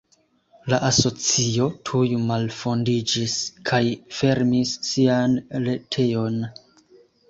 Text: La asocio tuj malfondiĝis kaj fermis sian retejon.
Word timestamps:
La 0.73 0.79
asocio 0.87 1.67
tuj 1.91 2.01
malfondiĝis 2.33 3.37
kaj 3.71 3.85
fermis 4.23 4.77
sian 4.93 5.41
retejon. 5.71 6.47